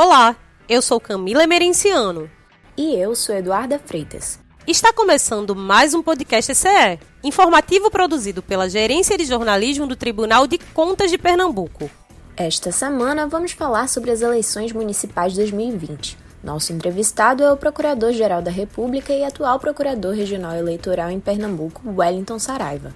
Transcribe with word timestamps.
Olá, 0.00 0.36
eu 0.68 0.80
sou 0.80 1.00
Camila 1.00 1.42
Emerenciano. 1.42 2.30
E 2.76 2.94
eu 2.94 3.16
sou 3.16 3.34
Eduarda 3.34 3.80
Freitas. 3.84 4.38
Está 4.64 4.92
começando 4.92 5.56
mais 5.56 5.92
um 5.92 6.04
podcast 6.04 6.54
CE, 6.54 7.00
informativo 7.24 7.90
produzido 7.90 8.40
pela 8.40 8.70
Gerência 8.70 9.18
de 9.18 9.24
Jornalismo 9.24 9.88
do 9.88 9.96
Tribunal 9.96 10.46
de 10.46 10.56
Contas 10.56 11.10
de 11.10 11.18
Pernambuco. 11.18 11.90
Esta 12.36 12.70
semana 12.70 13.26
vamos 13.26 13.50
falar 13.50 13.88
sobre 13.88 14.12
as 14.12 14.22
eleições 14.22 14.70
municipais 14.72 15.34
2020. 15.34 16.16
Nosso 16.44 16.72
entrevistado 16.72 17.42
é 17.42 17.50
o 17.50 17.56
Procurador-Geral 17.56 18.40
da 18.40 18.52
República 18.52 19.12
e 19.12 19.24
atual 19.24 19.58
Procurador 19.58 20.14
Regional 20.14 20.54
Eleitoral 20.54 21.10
em 21.10 21.18
Pernambuco, 21.18 21.82
Wellington 21.84 22.38
Saraiva. 22.38 22.94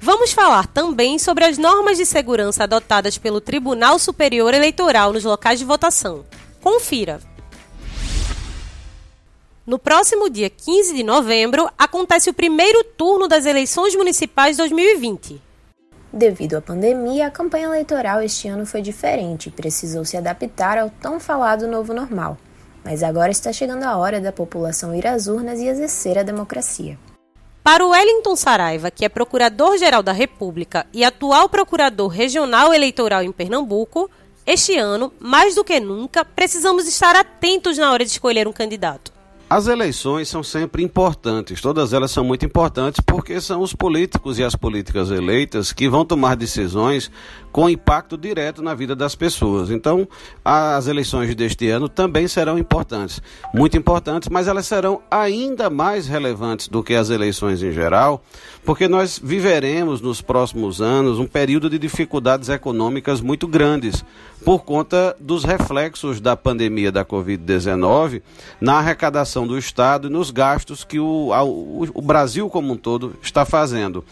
Vamos 0.00 0.32
falar 0.32 0.66
também 0.66 1.16
sobre 1.16 1.44
as 1.44 1.58
normas 1.58 1.96
de 1.96 2.06
segurança 2.06 2.64
adotadas 2.64 3.18
pelo 3.18 3.40
Tribunal 3.40 4.00
Superior 4.00 4.52
Eleitoral 4.52 5.12
nos 5.12 5.22
locais 5.22 5.60
de 5.60 5.64
votação. 5.64 6.24
Confira! 6.62 7.20
No 9.66 9.78
próximo 9.78 10.28
dia 10.28 10.50
15 10.50 10.94
de 10.94 11.02
novembro, 11.02 11.70
acontece 11.78 12.28
o 12.28 12.34
primeiro 12.34 12.84
turno 12.84 13.28
das 13.28 13.46
eleições 13.46 13.94
municipais 13.94 14.56
2020. 14.56 15.40
Devido 16.12 16.56
à 16.56 16.60
pandemia, 16.60 17.28
a 17.28 17.30
campanha 17.30 17.66
eleitoral 17.66 18.20
este 18.20 18.48
ano 18.48 18.66
foi 18.66 18.82
diferente 18.82 19.48
e 19.48 19.52
precisou 19.52 20.04
se 20.04 20.16
adaptar 20.16 20.76
ao 20.76 20.90
tão 20.90 21.20
falado 21.20 21.68
novo 21.68 21.94
normal. 21.94 22.36
Mas 22.84 23.02
agora 23.02 23.30
está 23.30 23.52
chegando 23.52 23.84
a 23.84 23.96
hora 23.96 24.20
da 24.20 24.32
população 24.32 24.94
ir 24.94 25.06
às 25.06 25.28
urnas 25.28 25.60
e 25.60 25.68
exercer 25.68 26.18
a 26.18 26.22
democracia. 26.22 26.98
Para 27.62 27.86
o 27.86 27.90
Wellington 27.90 28.34
Saraiva, 28.34 28.90
que 28.90 29.04
é 29.04 29.08
Procurador-Geral 29.08 30.02
da 30.02 30.12
República 30.12 30.86
e 30.92 31.04
atual 31.04 31.48
Procurador 31.48 32.08
Regional 32.08 32.74
Eleitoral 32.74 33.22
em 33.22 33.30
Pernambuco, 33.30 34.10
este 34.46 34.76
ano, 34.76 35.12
mais 35.20 35.54
do 35.54 35.64
que 35.64 35.78
nunca, 35.78 36.24
precisamos 36.24 36.86
estar 36.86 37.14
atentos 37.16 37.78
na 37.78 37.92
hora 37.92 38.04
de 38.04 38.10
escolher 38.10 38.48
um 38.48 38.52
candidato. 38.52 39.12
As 39.52 39.66
eleições 39.66 40.28
são 40.28 40.44
sempre 40.44 40.80
importantes, 40.80 41.60
todas 41.60 41.92
elas 41.92 42.12
são 42.12 42.22
muito 42.22 42.46
importantes 42.46 43.00
porque 43.04 43.40
são 43.40 43.62
os 43.62 43.74
políticos 43.74 44.38
e 44.38 44.44
as 44.44 44.54
políticas 44.54 45.10
eleitas 45.10 45.72
que 45.72 45.88
vão 45.88 46.04
tomar 46.04 46.36
decisões 46.36 47.10
com 47.50 47.68
impacto 47.68 48.16
direto 48.16 48.62
na 48.62 48.74
vida 48.74 48.94
das 48.94 49.16
pessoas. 49.16 49.68
Então, 49.68 50.06
as 50.44 50.86
eleições 50.86 51.34
deste 51.34 51.68
ano 51.68 51.88
também 51.88 52.28
serão 52.28 52.56
importantes, 52.56 53.20
muito 53.52 53.76
importantes, 53.76 54.28
mas 54.28 54.46
elas 54.46 54.66
serão 54.66 55.02
ainda 55.10 55.68
mais 55.68 56.06
relevantes 56.06 56.68
do 56.68 56.80
que 56.80 56.94
as 56.94 57.10
eleições 57.10 57.60
em 57.60 57.72
geral, 57.72 58.22
porque 58.64 58.88
nós 58.88 59.18
viveremos 59.22 60.00
nos 60.00 60.20
próximos 60.20 60.80
anos 60.80 61.18
um 61.18 61.26
período 61.26 61.70
de 61.70 61.78
dificuldades 61.78 62.48
econômicas 62.48 63.20
muito 63.20 63.48
grandes 63.48 64.04
por 64.44 64.64
conta 64.64 65.16
dos 65.20 65.44
reflexos 65.44 66.20
da 66.20 66.36
pandemia 66.36 66.90
da 66.90 67.04
Covid-19 67.04 68.22
na 68.60 68.74
arrecadação 68.74 69.46
do 69.46 69.58
Estado 69.58 70.08
e 70.08 70.10
nos 70.10 70.30
gastos 70.30 70.84
que 70.84 70.98
o, 70.98 71.30
o, 71.94 72.02
Brasil 72.02 72.48
como 72.48 72.72
um 72.72 72.76
todo 72.76 73.14
está 73.22 73.44
fazendo. 73.44 74.04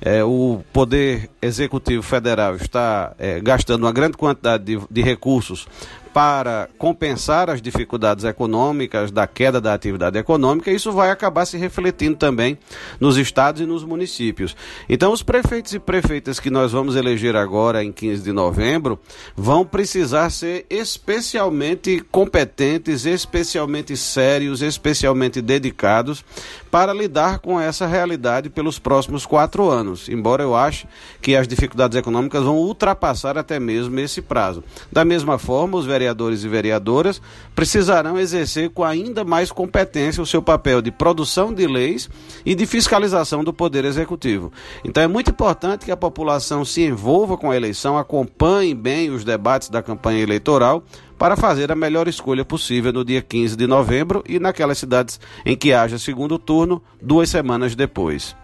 É, 0.00 0.24
o 0.24 0.62
Poder 0.72 1.30
Executivo 1.40 2.02
Federal 2.02 2.56
está 2.56 3.12
é, 3.18 3.40
gastando 3.40 3.84
uma 3.84 3.92
grande 3.92 4.16
quantidade 4.16 4.64
de, 4.64 4.80
de 4.90 5.02
recursos 5.02 5.66
para 6.14 6.68
compensar 6.78 7.50
as 7.50 7.60
dificuldades 7.60 8.24
econômicas 8.24 9.10
da 9.10 9.26
queda 9.26 9.60
da 9.60 9.74
atividade 9.74 10.16
econômica, 10.16 10.70
isso 10.70 10.92
vai 10.92 11.10
acabar 11.10 11.44
se 11.44 11.56
refletindo 11.58 12.16
também 12.16 12.56
nos 13.00 13.16
estados 13.16 13.60
e 13.60 13.66
nos 13.66 13.82
municípios. 13.82 14.54
Então, 14.88 15.12
os 15.12 15.24
prefeitos 15.24 15.74
e 15.74 15.80
prefeitas 15.80 16.38
que 16.38 16.50
nós 16.50 16.70
vamos 16.70 16.94
eleger 16.94 17.34
agora 17.34 17.82
em 17.82 17.90
15 17.90 18.22
de 18.22 18.30
novembro 18.30 18.96
vão 19.34 19.66
precisar 19.66 20.30
ser 20.30 20.64
especialmente 20.70 22.00
competentes, 22.12 23.06
especialmente 23.06 23.96
sérios, 23.96 24.62
especialmente 24.62 25.42
dedicados 25.42 26.24
para 26.70 26.92
lidar 26.92 27.40
com 27.40 27.60
essa 27.60 27.86
realidade 27.86 28.48
pelos 28.48 28.78
próximos 28.78 29.26
quatro 29.26 29.68
anos, 29.68 30.08
embora 30.08 30.44
eu 30.44 30.54
ache 30.54 30.86
que 31.20 31.34
as 31.34 31.48
dificuldades 31.48 31.98
econômicas 31.98 32.44
vão 32.44 32.56
ultrapassar 32.58 33.36
até 33.36 33.58
mesmo 33.58 33.98
esse 33.98 34.22
prazo. 34.22 34.62
Da 34.92 35.04
mesma 35.04 35.38
forma, 35.38 35.76
os 35.76 35.86
vereadores 35.86 36.03
vereadores 36.04 36.44
e 36.44 36.48
vereadoras 36.48 37.22
precisarão 37.54 38.18
exercer 38.18 38.70
com 38.70 38.84
ainda 38.84 39.24
mais 39.24 39.50
competência 39.50 40.22
o 40.22 40.26
seu 40.26 40.42
papel 40.42 40.82
de 40.82 40.90
produção 40.90 41.52
de 41.52 41.66
leis 41.66 42.10
e 42.44 42.54
de 42.54 42.66
fiscalização 42.66 43.42
do 43.42 43.52
Poder 43.52 43.84
Executivo. 43.84 44.52
Então 44.84 45.02
é 45.02 45.06
muito 45.06 45.30
importante 45.30 45.86
que 45.86 45.90
a 45.90 45.96
população 45.96 46.64
se 46.64 46.82
envolva 46.82 47.36
com 47.36 47.50
a 47.50 47.56
eleição, 47.56 47.96
acompanhe 47.96 48.74
bem 48.74 49.10
os 49.10 49.24
debates 49.24 49.70
da 49.70 49.82
campanha 49.82 50.22
eleitoral 50.22 50.84
para 51.18 51.36
fazer 51.36 51.72
a 51.72 51.76
melhor 51.76 52.06
escolha 52.06 52.44
possível 52.44 52.92
no 52.92 53.04
dia 53.04 53.22
15 53.22 53.56
de 53.56 53.66
novembro 53.66 54.22
e 54.28 54.38
naquelas 54.38 54.78
cidades 54.78 55.18
em 55.46 55.56
que 55.56 55.72
haja 55.72 55.98
segundo 55.98 56.38
turno, 56.38 56.82
duas 57.00 57.30
semanas 57.30 57.74
depois. 57.74 58.36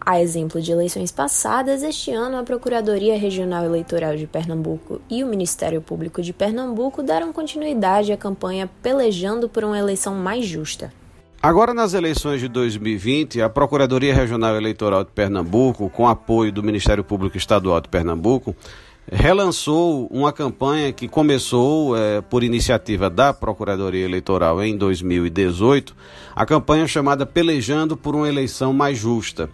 A 0.00 0.20
exemplo 0.20 0.62
de 0.62 0.72
eleições 0.72 1.12
passadas, 1.12 1.82
este 1.82 2.10
ano 2.10 2.38
a 2.38 2.42
Procuradoria 2.42 3.18
Regional 3.18 3.64
Eleitoral 3.64 4.16
de 4.16 4.26
Pernambuco 4.26 5.00
e 5.10 5.22
o 5.22 5.26
Ministério 5.26 5.82
Público 5.82 6.22
de 6.22 6.32
Pernambuco 6.32 7.02
deram 7.02 7.32
continuidade 7.32 8.10
à 8.10 8.16
campanha 8.16 8.68
Pelejando 8.82 9.48
por 9.48 9.62
uma 9.62 9.78
eleição 9.78 10.14
mais 10.14 10.46
justa. 10.46 10.90
Agora, 11.42 11.72
nas 11.74 11.94
eleições 11.94 12.40
de 12.40 12.48
2020, 12.48 13.40
a 13.42 13.48
Procuradoria 13.48 14.14
Regional 14.14 14.56
Eleitoral 14.56 15.04
de 15.04 15.10
Pernambuco, 15.10 15.88
com 15.90 16.08
apoio 16.08 16.50
do 16.50 16.62
Ministério 16.62 17.04
Público 17.04 17.36
Estadual 17.36 17.80
de 17.80 17.88
Pernambuco, 17.88 18.54
relançou 19.10 20.06
uma 20.10 20.32
campanha 20.32 20.92
que 20.92 21.08
começou 21.08 21.96
é, 21.96 22.20
por 22.20 22.44
iniciativa 22.44 23.10
da 23.10 23.32
Procuradoria 23.32 24.04
Eleitoral 24.04 24.62
em 24.62 24.76
2018, 24.76 25.96
a 26.34 26.46
campanha 26.46 26.86
chamada 26.86 27.26
Pelejando 27.26 27.96
por 27.96 28.14
uma 28.14 28.28
Eleição 28.28 28.72
Mais 28.72 28.98
Justa. 28.98 29.50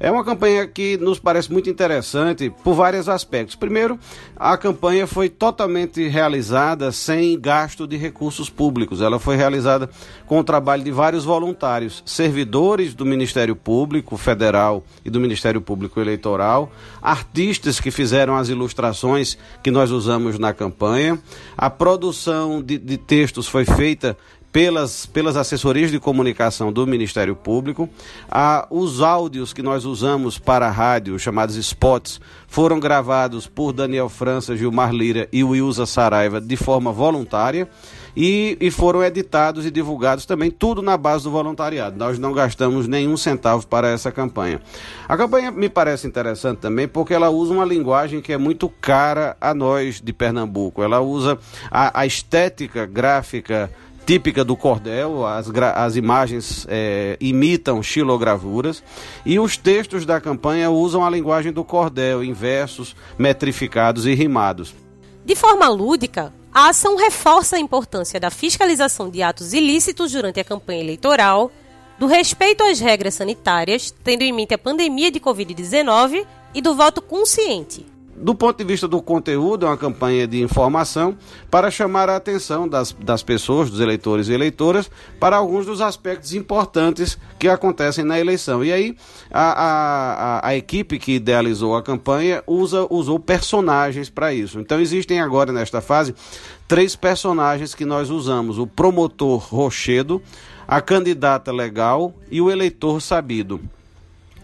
É 0.00 0.10
uma 0.12 0.24
campanha 0.24 0.64
que 0.66 0.96
nos 0.96 1.18
parece 1.18 1.52
muito 1.52 1.68
interessante 1.68 2.52
por 2.62 2.74
vários 2.74 3.08
aspectos. 3.08 3.56
Primeiro, 3.56 3.98
a 4.36 4.56
campanha 4.56 5.08
foi 5.08 5.28
totalmente 5.28 6.06
realizada 6.06 6.92
sem 6.92 7.38
gasto 7.38 7.84
de 7.84 7.96
recursos 7.96 8.48
públicos. 8.48 9.00
Ela 9.00 9.18
foi 9.18 9.34
realizada 9.34 9.90
com 10.24 10.38
o 10.38 10.44
trabalho 10.44 10.84
de 10.84 10.92
vários 10.92 11.24
voluntários, 11.24 12.00
servidores 12.06 12.94
do 12.94 13.04
Ministério 13.04 13.56
Público 13.56 14.16
Federal 14.16 14.84
e 15.04 15.10
do 15.10 15.18
Ministério 15.18 15.60
Público 15.60 16.00
Eleitoral, 16.00 16.70
artistas 17.02 17.80
que 17.80 17.90
fizeram 17.90 18.36
as 18.36 18.48
ilustrações 18.48 19.36
que 19.64 19.70
nós 19.70 19.90
usamos 19.90 20.38
na 20.38 20.52
campanha. 20.52 21.18
A 21.56 21.68
produção 21.68 22.62
de, 22.62 22.78
de 22.78 22.96
textos 22.96 23.48
foi 23.48 23.64
feita 23.64 24.16
pelas, 24.52 25.06
pelas 25.06 25.36
assessorias 25.36 25.90
de 25.90 26.00
comunicação 26.00 26.72
do 26.72 26.86
Ministério 26.86 27.36
Público. 27.36 27.88
Ah, 28.30 28.66
os 28.70 29.02
áudios 29.02 29.52
que 29.52 29.62
nós 29.62 29.84
usamos 29.84 30.38
para 30.38 30.66
a 30.66 30.70
rádio, 30.70 31.18
chamados 31.18 31.56
spots, 31.56 32.20
foram 32.46 32.80
gravados 32.80 33.46
por 33.46 33.72
Daniel 33.72 34.08
França, 34.08 34.56
Gilmar 34.56 34.92
Lira 34.92 35.28
e 35.32 35.44
Wilza 35.44 35.86
Saraiva 35.86 36.40
de 36.40 36.56
forma 36.56 36.90
voluntária. 36.92 37.68
E, 38.16 38.56
e, 38.60 38.68
foram 38.68 39.04
editados 39.04 39.64
e 39.64 39.70
divulgados 39.70 40.26
também, 40.26 40.50
tudo 40.50 40.82
na 40.82 40.96
base 40.96 41.22
do 41.22 41.30
voluntariado. 41.30 41.96
Nós 41.96 42.18
não 42.18 42.32
gastamos 42.32 42.88
nenhum 42.88 43.16
centavo 43.16 43.64
para 43.64 43.90
essa 43.90 44.10
campanha. 44.10 44.60
A 45.08 45.16
campanha 45.16 45.52
me 45.52 45.68
parece 45.68 46.08
interessante 46.08 46.58
também 46.58 46.88
porque 46.88 47.14
ela 47.14 47.30
usa 47.30 47.54
uma 47.54 47.64
linguagem 47.64 48.20
que 48.20 48.32
é 48.32 48.38
muito 48.38 48.68
cara 48.80 49.36
a 49.40 49.54
nós 49.54 50.00
de 50.00 50.12
Pernambuco. 50.12 50.82
Ela 50.82 51.00
usa 51.00 51.38
a, 51.70 52.00
a 52.00 52.06
estética 52.06 52.86
gráfica 52.86 53.70
típica 54.08 54.42
do 54.42 54.56
cordel, 54.56 55.26
as, 55.26 55.50
as 55.74 55.94
imagens 55.94 56.66
é, 56.70 57.18
imitam 57.20 57.82
xilogravuras 57.82 58.82
e 59.22 59.38
os 59.38 59.58
textos 59.58 60.06
da 60.06 60.18
campanha 60.18 60.70
usam 60.70 61.04
a 61.04 61.10
linguagem 61.10 61.52
do 61.52 61.62
cordel, 61.62 62.24
em 62.24 62.32
versos 62.32 62.96
metrificados 63.18 64.06
e 64.06 64.14
rimados. 64.14 64.74
De 65.26 65.36
forma 65.36 65.68
lúdica, 65.68 66.32
a 66.50 66.70
ação 66.70 66.96
reforça 66.96 67.56
a 67.56 67.58
importância 67.58 68.18
da 68.18 68.30
fiscalização 68.30 69.10
de 69.10 69.20
atos 69.20 69.52
ilícitos 69.52 70.12
durante 70.12 70.40
a 70.40 70.44
campanha 70.44 70.80
eleitoral, 70.80 71.52
do 71.98 72.06
respeito 72.06 72.64
às 72.64 72.80
regras 72.80 73.12
sanitárias, 73.12 73.94
tendo 74.02 74.22
em 74.22 74.32
mente 74.32 74.54
a 74.54 74.58
pandemia 74.58 75.10
de 75.10 75.20
Covid-19 75.20 76.24
e 76.54 76.62
do 76.62 76.74
voto 76.74 77.02
consciente. 77.02 77.84
Do 78.20 78.34
ponto 78.34 78.58
de 78.58 78.64
vista 78.64 78.88
do 78.88 79.00
conteúdo, 79.00 79.64
é 79.64 79.68
uma 79.68 79.76
campanha 79.76 80.26
de 80.26 80.42
informação 80.42 81.16
para 81.48 81.70
chamar 81.70 82.10
a 82.10 82.16
atenção 82.16 82.66
das, 82.66 82.92
das 82.92 83.22
pessoas, 83.22 83.70
dos 83.70 83.78
eleitores 83.78 84.28
e 84.28 84.32
eleitoras, 84.32 84.90
para 85.20 85.36
alguns 85.36 85.66
dos 85.66 85.80
aspectos 85.80 86.34
importantes 86.34 87.16
que 87.38 87.48
acontecem 87.48 88.04
na 88.04 88.18
eleição. 88.18 88.64
E 88.64 88.72
aí, 88.72 88.96
a, 89.30 90.40
a, 90.42 90.48
a 90.48 90.56
equipe 90.56 90.98
que 90.98 91.12
idealizou 91.12 91.76
a 91.76 91.82
campanha 91.82 92.42
usa, 92.44 92.88
usou 92.90 93.20
personagens 93.20 94.10
para 94.10 94.34
isso. 94.34 94.58
Então, 94.58 94.80
existem 94.80 95.20
agora, 95.20 95.52
nesta 95.52 95.80
fase, 95.80 96.12
três 96.66 96.96
personagens 96.96 97.72
que 97.72 97.84
nós 97.84 98.10
usamos: 98.10 98.58
o 98.58 98.66
promotor 98.66 99.38
Rochedo, 99.38 100.20
a 100.66 100.80
candidata 100.80 101.52
legal 101.52 102.12
e 102.28 102.40
o 102.40 102.50
eleitor 102.50 103.00
sabido. 103.00 103.60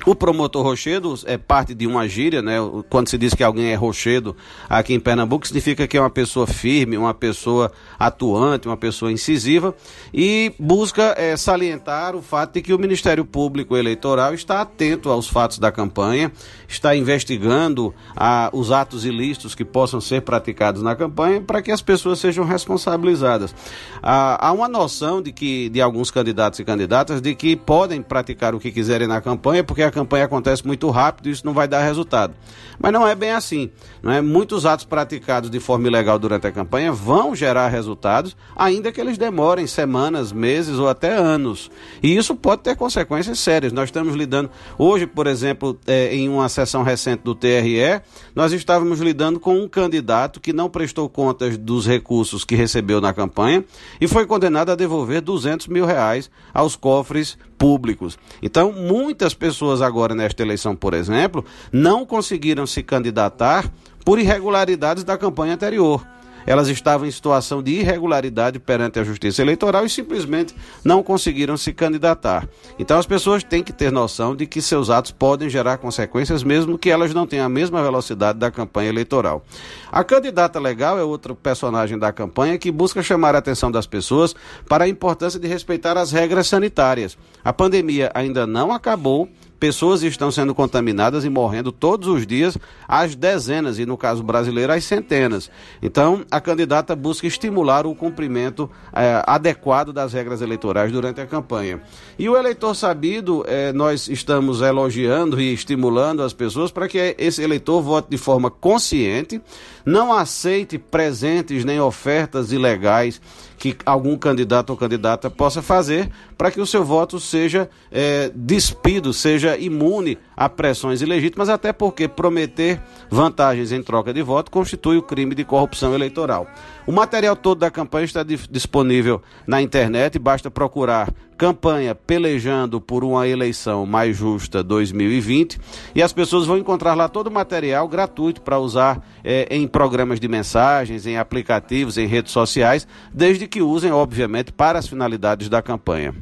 O 0.06 0.14
promotor 0.14 0.62
rochedo 0.62 1.14
é 1.24 1.38
parte 1.38 1.74
de 1.74 1.86
uma 1.86 2.06
gíria, 2.06 2.42
né? 2.42 2.56
Quando 2.90 3.08
se 3.08 3.16
diz 3.16 3.32
que 3.32 3.42
alguém 3.42 3.72
é 3.72 3.74
rochedo 3.74 4.36
aqui 4.68 4.92
em 4.92 5.00
Pernambuco, 5.00 5.46
significa 5.46 5.86
que 5.86 5.96
é 5.96 6.00
uma 6.00 6.10
pessoa 6.10 6.46
firme, 6.46 6.98
uma 6.98 7.14
pessoa 7.14 7.72
atuante, 7.98 8.68
uma 8.68 8.76
pessoa 8.76 9.10
incisiva 9.10 9.74
e 10.12 10.52
busca 10.58 11.14
é, 11.16 11.36
salientar 11.38 12.14
o 12.14 12.20
fato 12.20 12.52
de 12.52 12.60
que 12.60 12.74
o 12.74 12.78
Ministério 12.78 13.24
Público 13.24 13.76
Eleitoral 13.76 14.34
está 14.34 14.60
atento 14.60 15.08
aos 15.08 15.26
fatos 15.26 15.58
da 15.58 15.72
campanha, 15.72 16.30
está 16.68 16.94
investigando 16.94 17.94
a, 18.14 18.50
os 18.52 18.70
atos 18.70 19.06
ilícitos 19.06 19.54
que 19.54 19.64
possam 19.64 20.02
ser 20.02 20.20
praticados 20.20 20.82
na 20.82 20.94
campanha 20.94 21.40
para 21.40 21.62
que 21.62 21.72
as 21.72 21.80
pessoas 21.80 22.18
sejam 22.18 22.44
responsabilizadas. 22.44 23.54
Há, 24.02 24.48
há 24.48 24.52
uma 24.52 24.68
noção 24.68 25.22
de 25.22 25.32
que 25.32 25.70
de 25.70 25.80
alguns 25.80 26.10
candidatos 26.10 26.58
e 26.58 26.64
candidatas 26.64 27.22
de 27.22 27.34
que 27.34 27.56
podem 27.56 28.02
praticar 28.02 28.54
o 28.54 28.60
que 28.60 28.70
quiserem 28.70 29.08
na 29.08 29.22
campanha 29.22 29.64
porque 29.64 29.83
a 29.84 29.90
campanha 29.90 30.24
acontece 30.24 30.66
muito 30.66 30.90
rápido 30.90 31.28
e 31.28 31.30
isso 31.30 31.44
não 31.44 31.52
vai 31.52 31.68
dar 31.68 31.82
resultado. 31.82 32.34
Mas 32.78 32.92
não 32.92 33.06
é 33.06 33.14
bem 33.14 33.30
assim. 33.30 33.70
Não 34.02 34.12
é? 34.12 34.20
Muitos 34.20 34.66
atos 34.66 34.84
praticados 34.84 35.50
de 35.50 35.60
forma 35.60 35.86
ilegal 35.86 36.18
durante 36.18 36.46
a 36.46 36.52
campanha 36.52 36.92
vão 36.92 37.34
gerar 37.34 37.68
resultados, 37.68 38.36
ainda 38.56 38.90
que 38.90 39.00
eles 39.00 39.16
demorem 39.16 39.66
semanas, 39.66 40.32
meses 40.32 40.78
ou 40.78 40.88
até 40.88 41.14
anos. 41.14 41.70
E 42.02 42.16
isso 42.16 42.34
pode 42.34 42.62
ter 42.62 42.76
consequências 42.76 43.38
sérias. 43.38 43.72
Nós 43.72 43.88
estamos 43.88 44.14
lidando, 44.14 44.50
hoje, 44.78 45.06
por 45.06 45.26
exemplo, 45.26 45.78
é, 45.86 46.14
em 46.14 46.28
uma 46.28 46.48
sessão 46.48 46.82
recente 46.82 47.22
do 47.22 47.34
TRE, 47.34 48.00
nós 48.34 48.52
estávamos 48.52 49.00
lidando 49.00 49.38
com 49.38 49.56
um 49.58 49.68
candidato 49.68 50.40
que 50.40 50.52
não 50.52 50.68
prestou 50.68 51.08
contas 51.08 51.56
dos 51.56 51.86
recursos 51.86 52.44
que 52.44 52.54
recebeu 52.54 53.00
na 53.00 53.12
campanha 53.12 53.64
e 54.00 54.08
foi 54.08 54.26
condenado 54.26 54.70
a 54.70 54.74
devolver 54.74 55.20
200 55.20 55.68
mil 55.68 55.86
reais 55.86 56.30
aos 56.52 56.76
cofres 56.76 57.38
públicos. 57.58 58.18
Então, 58.42 58.72
muitas 58.72 59.34
pessoas 59.34 59.80
agora 59.80 60.14
nesta 60.14 60.42
eleição, 60.42 60.74
por 60.74 60.94
exemplo, 60.94 61.44
não 61.72 62.04
conseguiram 62.04 62.66
se 62.66 62.82
candidatar 62.82 63.70
por 64.04 64.18
irregularidades 64.18 65.04
da 65.04 65.16
campanha 65.16 65.54
anterior 65.54 66.04
elas 66.46 66.68
estavam 66.68 67.06
em 67.06 67.10
situação 67.10 67.62
de 67.62 67.72
irregularidade 67.72 68.58
perante 68.58 68.98
a 68.98 69.04
Justiça 69.04 69.42
Eleitoral 69.42 69.84
e 69.84 69.90
simplesmente 69.90 70.54
não 70.84 71.02
conseguiram 71.02 71.56
se 71.56 71.72
candidatar. 71.72 72.48
Então 72.78 72.98
as 72.98 73.06
pessoas 73.06 73.42
têm 73.42 73.62
que 73.62 73.72
ter 73.72 73.90
noção 73.90 74.34
de 74.34 74.46
que 74.46 74.60
seus 74.60 74.90
atos 74.90 75.10
podem 75.10 75.48
gerar 75.48 75.78
consequências, 75.78 76.42
mesmo 76.42 76.78
que 76.78 76.90
elas 76.90 77.14
não 77.14 77.26
tenham 77.26 77.46
a 77.46 77.48
mesma 77.48 77.82
velocidade 77.82 78.38
da 78.38 78.50
campanha 78.50 78.88
eleitoral. 78.88 79.44
A 79.90 80.02
candidata 80.02 80.58
legal 80.58 80.98
é 80.98 81.04
outro 81.04 81.34
personagem 81.34 81.98
da 81.98 82.12
campanha 82.12 82.58
que 82.58 82.70
busca 82.70 83.02
chamar 83.02 83.34
a 83.34 83.38
atenção 83.38 83.70
das 83.70 83.86
pessoas 83.86 84.34
para 84.68 84.84
a 84.84 84.88
importância 84.88 85.38
de 85.38 85.48
respeitar 85.48 85.96
as 85.96 86.12
regras 86.12 86.46
sanitárias. 86.46 87.16
A 87.44 87.52
pandemia 87.52 88.10
ainda 88.14 88.46
não 88.46 88.72
acabou 88.72 89.28
Pessoas 89.58 90.02
estão 90.02 90.30
sendo 90.30 90.54
contaminadas 90.54 91.24
e 91.24 91.30
morrendo 91.30 91.72
todos 91.72 92.08
os 92.08 92.26
dias, 92.26 92.58
às 92.86 93.14
dezenas, 93.14 93.78
e 93.78 93.86
no 93.86 93.96
caso 93.96 94.22
brasileiro, 94.22 94.72
às 94.72 94.84
centenas. 94.84 95.50
Então, 95.82 96.24
a 96.30 96.40
candidata 96.40 96.94
busca 96.94 97.26
estimular 97.26 97.86
o 97.86 97.94
cumprimento 97.94 98.70
é, 98.92 99.22
adequado 99.26 99.92
das 99.92 100.12
regras 100.12 100.42
eleitorais 100.42 100.92
durante 100.92 101.20
a 101.20 101.26
campanha. 101.26 101.80
E 102.18 102.28
o 102.28 102.36
eleitor 102.36 102.74
sabido, 102.74 103.44
é, 103.46 103.72
nós 103.72 104.08
estamos 104.08 104.60
elogiando 104.60 105.40
e 105.40 105.52
estimulando 105.52 106.22
as 106.22 106.32
pessoas 106.32 106.70
para 106.70 106.88
que 106.88 107.14
esse 107.18 107.42
eleitor 107.42 107.80
vote 107.80 108.08
de 108.10 108.18
forma 108.18 108.50
consciente, 108.50 109.40
não 109.84 110.12
aceite 110.12 110.78
presentes 110.78 111.64
nem 111.64 111.80
ofertas 111.80 112.52
ilegais 112.52 113.20
que 113.58 113.76
algum 113.84 114.16
candidato 114.16 114.70
ou 114.70 114.76
candidata 114.76 115.30
possa 115.30 115.62
fazer 115.62 116.10
para 116.36 116.50
que 116.50 116.60
o 116.60 116.66
seu 116.66 116.84
voto 116.84 117.18
seja 117.20 117.68
é, 117.90 118.30
despido, 118.34 119.12
seja 119.12 119.56
imune 119.56 120.18
a 120.36 120.48
pressões 120.48 121.02
ilegítimas, 121.02 121.48
até 121.48 121.72
porque 121.72 122.08
prometer 122.08 122.80
vantagens 123.10 123.72
em 123.72 123.82
troca 123.82 124.12
de 124.12 124.22
voto 124.22 124.50
constitui 124.50 124.96
o 124.96 125.02
crime 125.02 125.34
de 125.34 125.44
corrupção 125.44 125.94
eleitoral. 125.94 126.46
O 126.86 126.92
material 126.92 127.34
todo 127.34 127.60
da 127.60 127.70
campanha 127.70 128.04
está 128.04 128.22
disponível 128.22 129.22
na 129.46 129.62
internet, 129.62 130.18
basta 130.18 130.50
procurar 130.50 131.12
campanha 131.36 131.94
pelejando 131.94 132.80
por 132.80 133.02
uma 133.02 133.26
eleição 133.26 133.84
mais 133.84 134.16
justa 134.16 134.62
2020 134.62 135.58
e 135.94 136.02
as 136.02 136.12
pessoas 136.12 136.46
vão 136.46 136.56
encontrar 136.56 136.94
lá 136.94 137.08
todo 137.08 137.26
o 137.26 137.30
material 137.30 137.88
gratuito 137.88 138.40
para 138.40 138.58
usar 138.58 139.04
é, 139.22 139.46
em 139.50 139.66
programas 139.66 140.20
de 140.20 140.28
mensagens, 140.28 141.06
em 141.06 141.16
aplicativos, 141.16 141.98
em 141.98 142.06
redes 142.06 142.32
sociais, 142.32 142.86
desde 143.12 143.46
que 143.46 143.62
usem, 143.62 143.90
obviamente, 143.90 144.52
para 144.52 144.78
as 144.78 144.86
finalidades 144.86 145.48
da 145.48 145.60
campanha. 145.60 146.14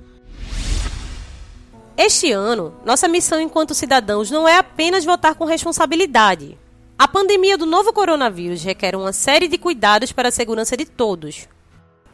Este 1.97 2.33
ano, 2.33 2.75
nossa 2.85 3.07
missão 3.07 3.41
enquanto 3.41 3.75
cidadãos 3.75 4.31
não 4.31 4.49
é 4.49 4.57
apenas 4.57 5.05
votar 5.05 5.35
com 5.35 5.45
responsabilidade. 5.45 6.59
A 6.99 7.07
pandemia 7.07 7.59
do 7.59 7.67
novo 7.67 7.93
coronavírus 7.93 8.63
requer 8.63 8.97
uma 8.97 9.13
série 9.13 9.49
de 9.49 9.59
cuidados 9.59 10.13
para 10.13 10.29
a 10.29 10.33
segurança 10.33 10.77
de 10.77 10.87
todos. 10.87 11.49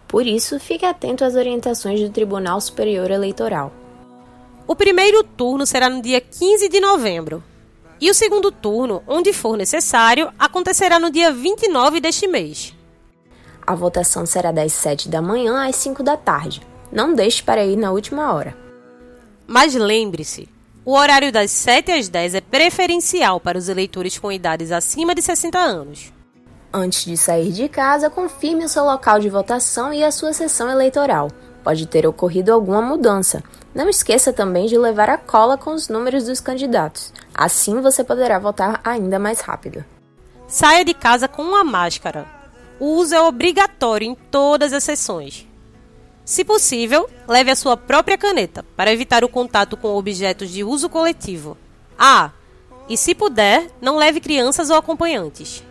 Por 0.08 0.26
isso, 0.26 0.58
fique 0.58 0.86
atento 0.86 1.24
às 1.24 1.36
orientações 1.36 2.00
do 2.00 2.10
Tribunal 2.10 2.60
Superior 2.60 3.10
Eleitoral. 3.10 3.72
O 4.66 4.74
primeiro 4.74 5.22
turno 5.22 5.66
será 5.66 5.88
no 5.88 6.02
dia 6.02 6.20
15 6.20 6.68
de 6.68 6.80
novembro. 6.80 7.44
E 8.00 8.10
o 8.10 8.14
segundo 8.14 8.50
turno, 8.50 9.02
onde 9.06 9.32
for 9.32 9.56
necessário, 9.56 10.32
acontecerá 10.38 10.98
no 10.98 11.10
dia 11.10 11.32
29 11.32 12.00
deste 12.00 12.26
mês. 12.26 12.74
A 13.66 13.74
votação 13.74 14.24
será 14.24 14.50
das 14.50 14.72
7 14.72 15.08
da 15.08 15.20
manhã 15.20 15.68
às 15.68 15.76
5 15.76 16.02
da 16.02 16.16
tarde. 16.16 16.62
Não 16.90 17.12
deixe 17.12 17.42
para 17.42 17.64
ir 17.64 17.76
na 17.76 17.92
última 17.92 18.32
hora. 18.32 18.67
Mas 19.50 19.74
lembre-se, 19.74 20.46
o 20.84 20.92
horário 20.92 21.32
das 21.32 21.50
7 21.50 21.90
às 21.90 22.06
10 22.06 22.34
é 22.34 22.40
preferencial 22.42 23.40
para 23.40 23.56
os 23.56 23.70
eleitores 23.70 24.18
com 24.18 24.30
idades 24.30 24.70
acima 24.70 25.14
de 25.14 25.22
60 25.22 25.58
anos. 25.58 26.12
Antes 26.70 27.06
de 27.06 27.16
sair 27.16 27.50
de 27.50 27.66
casa, 27.66 28.10
confirme 28.10 28.66
o 28.66 28.68
seu 28.68 28.84
local 28.84 29.18
de 29.18 29.30
votação 29.30 29.90
e 29.90 30.04
a 30.04 30.12
sua 30.12 30.34
sessão 30.34 30.70
eleitoral. 30.70 31.30
Pode 31.64 31.86
ter 31.86 32.06
ocorrido 32.06 32.52
alguma 32.52 32.82
mudança. 32.82 33.42
Não 33.74 33.88
esqueça 33.88 34.34
também 34.34 34.66
de 34.66 34.76
levar 34.76 35.08
a 35.08 35.16
cola 35.16 35.56
com 35.56 35.72
os 35.72 35.88
números 35.88 36.26
dos 36.26 36.40
candidatos. 36.40 37.10
Assim 37.34 37.80
você 37.80 38.04
poderá 38.04 38.38
votar 38.38 38.82
ainda 38.84 39.18
mais 39.18 39.40
rápido. 39.40 39.82
Saia 40.46 40.84
de 40.84 40.92
casa 40.92 41.26
com 41.26 41.40
uma 41.40 41.64
máscara. 41.64 42.26
O 42.78 42.96
uso 42.96 43.14
é 43.14 43.20
obrigatório 43.22 44.06
em 44.06 44.14
todas 44.14 44.74
as 44.74 44.84
sessões. 44.84 45.47
Se 46.28 46.44
possível, 46.44 47.08
leve 47.26 47.50
a 47.50 47.56
sua 47.56 47.74
própria 47.74 48.18
caneta 48.18 48.62
para 48.76 48.92
evitar 48.92 49.24
o 49.24 49.30
contato 49.30 49.78
com 49.78 49.96
objetos 49.96 50.50
de 50.50 50.62
uso 50.62 50.86
coletivo. 50.86 51.56
Ah, 51.98 52.32
e 52.86 52.98
se 52.98 53.14
puder, 53.14 53.68
não 53.80 53.96
leve 53.96 54.20
crianças 54.20 54.68
ou 54.68 54.76
acompanhantes. 54.76 55.64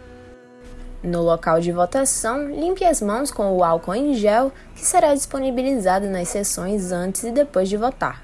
No 1.04 1.22
local 1.22 1.62
de 1.62 1.72
votação, 1.72 2.50
limpe 2.50 2.84
as 2.84 3.04
mãos 3.04 3.30
com 3.30 3.56
o 3.56 3.64
álcool 3.64 3.94
em 3.94 4.16
gel 4.16 4.52
que 4.74 4.84
será 4.84 5.14
disponibilizado 5.14 6.08
nas 6.08 6.30
sessões 6.30 6.92
antes 6.92 7.24
e 7.24 7.30
depois 7.30 7.70
de 7.70 7.78
votar. 7.78 8.24